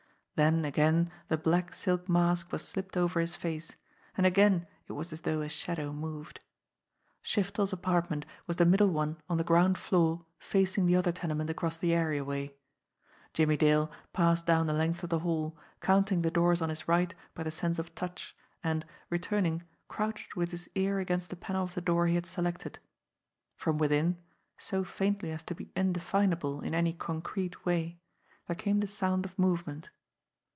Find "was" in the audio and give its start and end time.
2.51-2.67, 4.93-5.13, 8.47-8.57